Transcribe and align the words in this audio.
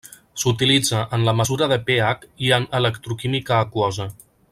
S'utilitza 0.43 1.01
en 1.17 1.25
la 1.27 1.35
mesura 1.41 1.67
de 1.73 1.77
pH 1.89 2.27
i 2.47 2.51
en 2.59 2.65
electroquímica 2.79 3.61
aquosa. 3.67 4.09